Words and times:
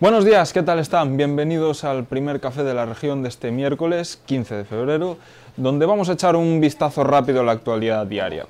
Buenos 0.00 0.24
días, 0.24 0.54
¿qué 0.54 0.62
tal 0.62 0.78
están? 0.78 1.18
Bienvenidos 1.18 1.84
al 1.84 2.06
primer 2.06 2.40
café 2.40 2.64
de 2.64 2.72
la 2.72 2.86
región 2.86 3.22
de 3.22 3.28
este 3.28 3.50
miércoles 3.50 4.18
15 4.24 4.54
de 4.54 4.64
febrero, 4.64 5.18
donde 5.58 5.84
vamos 5.84 6.08
a 6.08 6.14
echar 6.14 6.36
un 6.36 6.58
vistazo 6.58 7.04
rápido 7.04 7.42
a 7.42 7.44
la 7.44 7.52
actualidad 7.52 8.06
diaria. 8.06 8.46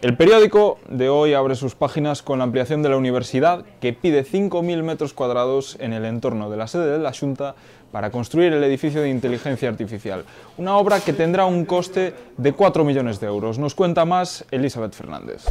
El 0.00 0.16
periódico 0.16 0.78
de 0.88 1.08
hoy 1.08 1.34
abre 1.34 1.56
sus 1.56 1.74
páginas 1.74 2.22
con 2.22 2.38
la 2.38 2.44
ampliación 2.44 2.84
de 2.84 2.88
la 2.88 2.96
universidad, 2.96 3.64
que 3.80 3.92
pide 3.92 4.24
5.000 4.24 4.84
metros 4.84 5.12
cuadrados 5.12 5.76
en 5.80 5.92
el 5.92 6.04
entorno 6.04 6.48
de 6.50 6.56
la 6.56 6.68
sede 6.68 6.92
de 6.92 7.00
la 7.00 7.12
Junta 7.12 7.56
para 7.90 8.12
construir 8.12 8.52
el 8.52 8.62
edificio 8.62 9.02
de 9.02 9.10
inteligencia 9.10 9.68
artificial, 9.68 10.24
una 10.56 10.76
obra 10.76 11.00
que 11.00 11.12
tendrá 11.12 11.46
un 11.46 11.64
coste 11.64 12.14
de 12.36 12.52
4 12.52 12.84
millones 12.84 13.18
de 13.18 13.26
euros. 13.26 13.58
Nos 13.58 13.74
cuenta 13.74 14.04
más 14.04 14.44
Elizabeth 14.52 14.94
Fernández. 14.94 15.46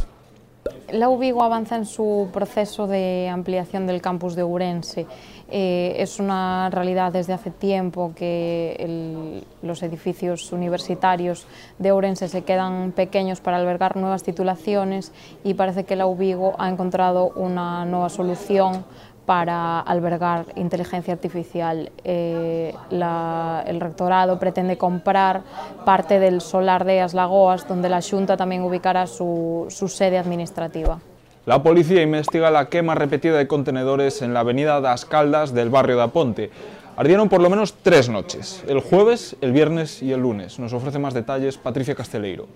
La 0.92 1.08
UBIGO 1.08 1.42
avanza 1.42 1.76
en 1.76 1.86
su 1.86 2.28
proceso 2.34 2.86
de 2.86 3.26
ampliación 3.32 3.86
del 3.86 4.02
campus 4.02 4.36
de 4.36 4.44
Urense. 4.44 5.06
Eh, 5.50 5.94
es 5.96 6.20
una 6.20 6.68
realidad 6.68 7.10
desde 7.10 7.32
hace 7.32 7.50
tiempo 7.50 8.12
que 8.14 9.42
los 9.62 9.82
edificios 9.82 10.52
universitarios 10.52 11.46
de 11.78 11.94
Urense 11.94 12.28
se 12.28 12.42
quedan 12.42 12.92
pequeños 12.92 13.40
para 13.40 13.56
albergar 13.56 13.96
nuevas 13.96 14.22
titulaciones 14.22 15.12
y 15.44 15.54
parece 15.54 15.84
que 15.84 15.96
la 15.96 16.04
UBIGO 16.04 16.56
ha 16.58 16.68
encontrado 16.68 17.30
una 17.36 17.86
nueva 17.86 18.10
solución 18.10 18.84
para 19.26 19.80
albergar 19.80 20.46
inteligencia 20.56 21.14
artificial. 21.14 21.90
Eh, 22.04 22.74
el 22.90 23.80
rectorado 23.80 24.38
pretende 24.38 24.76
comprar 24.76 25.42
parte 25.84 26.18
del 26.18 26.40
solar 26.40 26.84
de 26.84 27.00
As 27.00 27.14
Lagoas, 27.14 27.66
donde 27.68 27.88
la 27.88 28.00
Junta 28.02 28.36
también 28.36 28.62
ubicará 28.62 29.06
su, 29.06 29.66
su 29.70 29.88
sede 29.88 30.18
administrativa. 30.18 30.98
La 31.44 31.62
policía 31.62 32.02
investiga 32.02 32.50
la 32.50 32.68
quema 32.68 32.94
repetida 32.94 33.36
de 33.36 33.48
contenedores 33.48 34.22
en 34.22 34.32
la 34.32 34.40
avenida 34.40 34.80
Das 34.80 35.04
Caldas 35.04 35.52
del 35.52 35.70
barrio 35.70 35.96
de 35.96 36.02
Aponte. 36.02 36.50
Ardieron 36.94 37.28
por 37.28 37.40
lo 37.40 37.48
menos 37.48 37.74
tres 37.82 38.08
noches, 38.08 38.62
el 38.68 38.80
jueves, 38.80 39.34
el 39.40 39.52
viernes 39.52 40.02
y 40.02 40.12
el 40.12 40.20
lunes. 40.20 40.58
Nos 40.58 40.72
ofrece 40.72 40.98
más 40.98 41.14
detalles 41.14 41.56
Patricia 41.56 41.94
Casteleiro. 41.94 42.46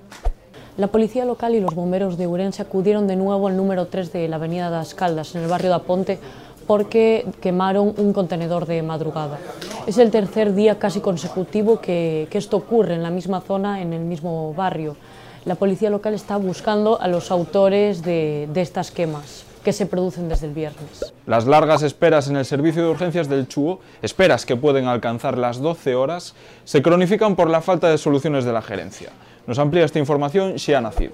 La 0.76 0.88
policía 0.88 1.24
local 1.24 1.54
y 1.54 1.60
los 1.60 1.74
bomberos 1.74 2.18
de 2.18 2.26
Urense 2.26 2.60
acudieron 2.60 3.06
de 3.06 3.16
nuevo 3.16 3.48
al 3.48 3.56
número 3.56 3.86
3 3.86 4.12
de 4.12 4.28
la 4.28 4.36
avenida 4.36 4.68
Das 4.68 4.94
Caldas, 4.94 5.34
en 5.34 5.42
el 5.42 5.48
barrio 5.48 5.70
de 5.70 5.76
Aponte, 5.76 6.18
porque 6.66 7.26
quemaron 7.40 7.94
un 7.96 8.12
contenedor 8.12 8.66
de 8.66 8.82
madrugada. 8.82 9.38
Es 9.86 9.98
el 9.98 10.10
tercer 10.10 10.54
día 10.54 10.78
casi 10.78 11.00
consecutivo 11.00 11.80
que, 11.80 12.28
esto 12.32 12.56
ocurre 12.58 12.94
en 12.94 13.02
la 13.02 13.10
misma 13.10 13.40
zona, 13.40 13.80
en 13.80 13.92
el 13.92 14.02
mismo 14.02 14.52
barrio. 14.54 14.96
La 15.44 15.54
policía 15.54 15.90
local 15.90 16.12
está 16.12 16.36
buscando 16.36 17.00
a 17.00 17.08
los 17.08 17.30
autores 17.30 18.02
de, 18.02 18.48
estas 18.54 18.90
quemas 18.90 19.44
que 19.64 19.72
se 19.72 19.86
producen 19.86 20.28
desde 20.28 20.46
el 20.46 20.54
viernes. 20.54 21.12
Las 21.26 21.46
largas 21.46 21.82
esperas 21.82 22.28
en 22.28 22.36
el 22.36 22.44
servicio 22.44 22.82
de 22.82 22.90
urgencias 22.90 23.28
del 23.28 23.48
Chuo, 23.48 23.80
esperas 24.02 24.46
que 24.46 24.54
pueden 24.54 24.86
alcanzar 24.86 25.38
las 25.38 25.58
12 25.58 25.94
horas, 25.94 26.34
se 26.64 26.82
cronifican 26.82 27.34
por 27.34 27.50
la 27.50 27.60
falta 27.62 27.88
de 27.88 27.98
soluciones 27.98 28.44
de 28.44 28.52
la 28.52 28.62
gerencia. 28.62 29.10
Nos 29.46 29.58
amplía 29.58 29.84
esta 29.84 29.98
información 29.98 30.58
Xiana 30.58 30.92
Cid. 30.92 31.10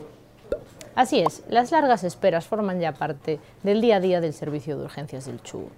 Así 0.94 1.20
es, 1.20 1.42
las 1.48 1.72
largas 1.72 2.04
esperas 2.04 2.46
forman 2.46 2.78
ya 2.78 2.92
parte 2.92 3.40
del 3.62 3.80
día 3.80 3.96
a 3.96 4.00
día 4.00 4.20
del 4.20 4.34
servicio 4.34 4.76
de 4.76 4.84
urgencias 4.84 5.24
del 5.24 5.40
CHU. 5.40 5.68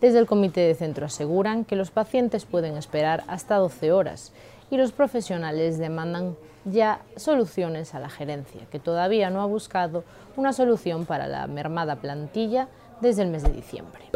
Desde 0.00 0.18
el 0.18 0.26
comité 0.26 0.62
de 0.62 0.74
centro 0.74 1.06
aseguran 1.06 1.64
que 1.64 1.76
los 1.76 1.92
pacientes 1.92 2.44
pueden 2.44 2.76
esperar 2.76 3.22
hasta 3.28 3.56
12 3.56 3.92
horas 3.92 4.32
y 4.70 4.76
los 4.76 4.90
profesionales 4.90 5.78
demandan 5.78 6.36
ya 6.64 7.02
soluciones 7.16 7.94
a 7.94 8.00
la 8.00 8.08
gerencia, 8.08 8.62
que 8.72 8.80
todavía 8.80 9.30
no 9.30 9.42
ha 9.42 9.46
buscado 9.46 10.02
una 10.36 10.52
solución 10.52 11.06
para 11.06 11.28
la 11.28 11.46
mermada 11.46 11.96
plantilla 11.96 12.66
desde 13.00 13.22
el 13.22 13.28
mes 13.28 13.44
de 13.44 13.52
diciembre. 13.52 14.13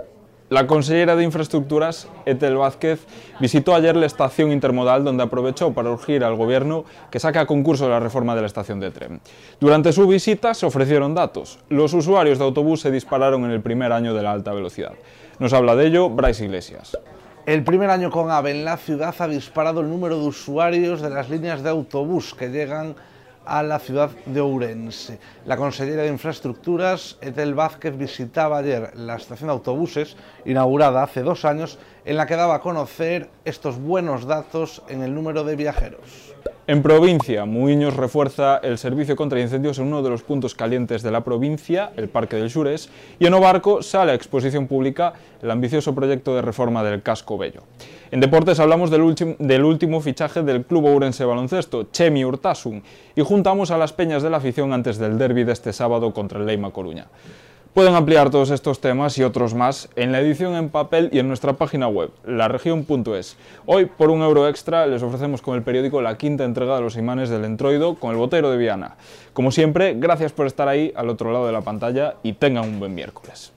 La 0.51 0.67
consellera 0.67 1.15
de 1.15 1.25
Infraestructuras, 1.25 2.09
Etel 2.25 2.57
Vázquez, 2.57 3.01
visitó 3.39 3.75
ayer 3.75 3.95
la 3.97 4.07
estación 4.07 4.51
intermodal 4.51 5.05
donde 5.05 5.23
aprovechó 5.23 5.75
para 5.75 5.91
urgir 5.91 6.25
al 6.25 6.37
gobierno 6.37 6.87
que 7.11 7.21
saque 7.21 7.39
a 7.39 7.45
concurso 7.45 7.87
la 7.87 8.01
reforma 8.01 8.35
de 8.35 8.41
la 8.41 8.47
estación 8.47 8.81
de 8.81 8.91
tren. 8.91 9.21
Durante 9.61 9.93
su 9.93 10.07
visita 10.09 10.55
se 10.55 10.65
ofrecieron 10.65 11.15
datos. 11.15 11.59
Los 11.69 11.93
usuarios 11.93 12.39
de 12.39 12.45
autobús 12.45 12.81
se 12.81 12.91
dispararon 12.91 13.45
en 13.45 13.51
el 13.51 13.61
primer 13.61 13.93
año 13.93 14.15
de 14.15 14.23
la 14.23 14.33
alta 14.33 14.55
velocidad. 14.55 14.95
Nos 15.39 15.53
habla 15.53 15.77
de 15.77 15.89
ello 15.89 16.09
Bryce 16.09 16.47
Iglesias. 16.47 16.97
El 17.45 17.63
primer 17.63 17.91
año 17.91 18.11
con 18.11 18.31
AVE 18.31 18.53
en 18.53 18.65
la 18.65 18.79
ciudad 18.79 19.15
ha 19.19 19.29
disparado 19.29 19.83
el 19.83 19.91
número 19.91 20.19
de 20.19 20.29
usuarios 20.29 21.03
de 21.03 21.11
las 21.11 21.29
líneas 21.29 21.63
de 21.63 21.69
autobús 21.69 22.35
que 22.35 22.49
llegan 22.49 22.95
la 23.63 23.79
ciudad 23.79 24.11
de 24.27 24.41
Ourense. 24.41 25.19
La 25.47 25.57
consellera 25.57 26.03
de 26.03 26.09
Infraestructuras, 26.09 27.17
Etel 27.21 27.55
Vázquez, 27.55 27.97
visitaba 27.97 28.59
ayer 28.59 28.93
la 28.95 29.17
estación 29.17 29.49
de 29.49 29.55
autobuses, 29.55 30.17
inaugurada 30.45 31.03
hace 31.03 31.23
dos 31.23 31.45
años, 31.45 31.79
en 32.05 32.17
la 32.17 32.27
que 32.27 32.37
daba 32.37 32.57
a 32.57 32.61
conocer 32.61 33.31
estos 33.45 33.79
buenos 33.79 34.27
datos 34.27 34.83
en 34.89 35.03
el 35.03 35.15
número 35.15 35.45
de 35.45 35.57
viajeros. 35.57 36.35
En 36.69 36.83
provincia, 36.83 37.47
Muiños 37.47 37.97
refuerza 37.97 38.59
el 38.59 38.77
servicio 38.77 39.17
contra 39.17 39.41
incendios 39.41 39.79
en 39.79 39.87
uno 39.87 40.03
de 40.03 40.11
los 40.11 40.23
puntos 40.23 40.55
calientes 40.55 41.03
de 41.03 41.11
la 41.11 41.25
provincia, 41.25 41.93
el 41.97 42.11
Parque 42.11 42.37
del 42.37 42.51
Sures, 42.51 42.91
y 43.19 43.25
en 43.25 43.33
Obarco 43.33 43.83
sale 43.83 44.13
a 44.13 44.15
exposición 44.15 44.67
pública 44.67 45.15
el 45.41 45.51
ambicioso 45.51 45.95
proyecto 45.95 46.37
de 46.37 46.43
reforma 46.43 46.85
del 46.85 47.03
Casco 47.03 47.39
Bello. 47.39 47.63
En 48.11 48.21
deportes 48.21 48.61
hablamos 48.61 48.91
del, 48.91 49.01
último 49.65 50.03
fichaje 50.03 50.43
del 50.43 50.67
Club 50.67 50.85
Ourense 50.85 51.25
Baloncesto, 51.25 51.85
Chemi 51.91 52.23
Urtasun, 52.27 52.83
y 53.17 53.23
juntamos 53.23 53.71
a 53.71 53.79
las 53.79 53.95
peñas 53.95 54.23
de 54.23 54.29
la 54.29 54.37
afición 54.37 54.75
antes 54.75 54.99
del 54.99 55.17
derby 55.17 55.45
de 55.45 55.53
este 55.53 55.73
sábado 55.73 56.13
contra 56.13 56.39
el 56.39 56.45
Leima 56.45 56.71
Coruña. 56.71 57.07
Pueden 57.75 57.95
ampliar 57.95 58.31
todos 58.31 58.51
estos 58.51 58.81
temas 58.81 59.19
y 59.19 59.23
otros 59.23 59.55
más 59.55 59.89
en 59.95 60.11
la 60.11 60.21
edición 60.21 60.57
en 60.57 60.69
papel 60.69 61.11
y 61.13 61.19
en 61.21 61.29
nuestra 61.29 61.53
página 61.53 61.87
web, 61.87 62.11
laregion.es. 62.25 63.37
Hoy, 63.67 63.87
por 63.87 64.11
un 64.11 64.23
euro 64.23 64.49
extra, 64.49 64.87
les 64.87 65.03
ofrecemos 65.03 65.43
con 65.43 65.55
el 65.55 65.63
periódico 65.63 66.03
la 66.03 66.17
quinta 66.19 66.45
entrega 66.45 66.77
de 66.77 66.83
los 66.83 66.97
imanes 66.97 67.29
del 67.29 67.45
entroido 67.45 67.95
con 67.95 68.11
el 68.11 68.17
botero 68.17 68.51
de 68.51 68.57
Viana. 68.57 68.97
Como 69.33 69.53
siempre, 69.53 69.95
gracias 69.95 70.33
por 70.33 70.47
estar 70.47 70.67
ahí 70.67 70.93
al 70.97 71.09
otro 71.09 71.31
lado 71.31 71.47
de 71.47 71.53
la 71.53 71.61
pantalla 71.61 72.15
y 72.23 72.33
tengan 72.33 72.65
un 72.65 72.81
buen 72.81 72.95
miércoles. 72.95 73.53